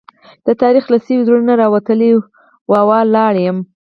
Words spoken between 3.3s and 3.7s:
يم